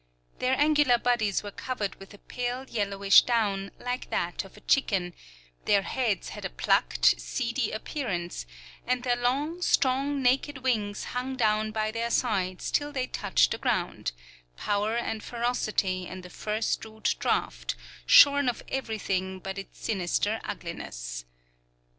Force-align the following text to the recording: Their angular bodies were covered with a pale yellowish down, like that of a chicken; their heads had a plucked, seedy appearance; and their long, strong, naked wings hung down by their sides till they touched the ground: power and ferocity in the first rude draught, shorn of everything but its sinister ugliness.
Their 0.39 0.59
angular 0.59 0.97
bodies 0.97 1.43
were 1.43 1.51
covered 1.51 1.93
with 1.99 2.11
a 2.11 2.17
pale 2.17 2.65
yellowish 2.67 3.21
down, 3.21 3.69
like 3.79 4.09
that 4.09 4.43
of 4.43 4.57
a 4.57 4.61
chicken; 4.61 5.13
their 5.65 5.83
heads 5.83 6.29
had 6.29 6.43
a 6.43 6.49
plucked, 6.49 7.21
seedy 7.21 7.71
appearance; 7.71 8.47
and 8.87 9.03
their 9.03 9.15
long, 9.15 9.61
strong, 9.61 10.23
naked 10.23 10.63
wings 10.63 11.03
hung 11.03 11.35
down 11.35 11.69
by 11.69 11.91
their 11.91 12.09
sides 12.09 12.71
till 12.71 12.91
they 12.91 13.05
touched 13.05 13.51
the 13.51 13.59
ground: 13.59 14.11
power 14.57 14.95
and 14.97 15.21
ferocity 15.21 16.07
in 16.07 16.21
the 16.21 16.31
first 16.31 16.83
rude 16.83 17.13
draught, 17.19 17.75
shorn 18.07 18.49
of 18.49 18.63
everything 18.69 19.37
but 19.37 19.59
its 19.59 19.81
sinister 19.85 20.41
ugliness. 20.43 21.25